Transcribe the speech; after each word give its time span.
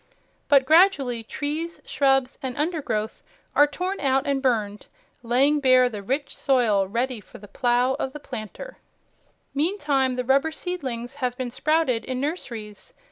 But 0.49 0.65
gradually 0.65 1.21
trees, 1.21 1.79
shrubs 1.85 2.39
and 2.41 2.57
undergrowth 2.57 3.21
are 3.55 3.67
torn 3.67 3.99
out 3.99 4.25
and 4.25 4.41
burned, 4.41 4.87
laying 5.21 5.59
bare 5.59 5.89
the 5.89 6.01
rich 6.01 6.35
soil 6.35 6.87
ready 6.87 7.21
for 7.21 7.37
the 7.37 7.47
plow 7.47 7.93
of 7.99 8.11
the 8.11 8.19
planter. 8.19 8.79
Meantime 9.53 10.15
the 10.15 10.25
rubber 10.25 10.49
seedlings 10.49 11.17
have 11.21 11.37
been 11.37 11.51
sprouted 11.51 12.03
in 12.05 12.19
nurseries. 12.19 12.95